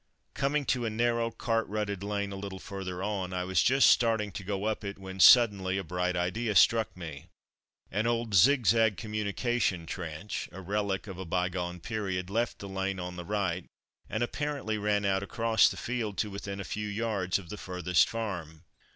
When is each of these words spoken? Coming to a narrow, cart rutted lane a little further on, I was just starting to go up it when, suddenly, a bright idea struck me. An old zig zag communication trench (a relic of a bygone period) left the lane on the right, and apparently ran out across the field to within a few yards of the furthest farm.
Coming 0.33 0.65
to 0.65 0.83
a 0.87 0.89
narrow, 0.89 1.29
cart 1.29 1.67
rutted 1.67 2.01
lane 2.01 2.31
a 2.31 2.35
little 2.35 2.57
further 2.57 3.03
on, 3.03 3.33
I 3.33 3.43
was 3.43 3.61
just 3.61 3.87
starting 3.87 4.31
to 4.31 4.43
go 4.43 4.63
up 4.63 4.83
it 4.83 4.97
when, 4.97 5.19
suddenly, 5.19 5.77
a 5.77 5.83
bright 5.83 6.15
idea 6.15 6.55
struck 6.55 6.97
me. 6.97 7.27
An 7.91 8.07
old 8.07 8.33
zig 8.33 8.65
zag 8.65 8.97
communication 8.97 9.85
trench 9.85 10.49
(a 10.51 10.59
relic 10.59 11.05
of 11.05 11.19
a 11.19 11.25
bygone 11.25 11.81
period) 11.81 12.31
left 12.31 12.57
the 12.57 12.67
lane 12.67 12.99
on 12.99 13.15
the 13.15 13.23
right, 13.23 13.67
and 14.09 14.23
apparently 14.23 14.79
ran 14.79 15.05
out 15.05 15.21
across 15.21 15.69
the 15.69 15.77
field 15.77 16.17
to 16.17 16.31
within 16.31 16.59
a 16.59 16.63
few 16.63 16.87
yards 16.87 17.37
of 17.37 17.49
the 17.49 17.55
furthest 17.59 18.09
farm. 18.09 18.63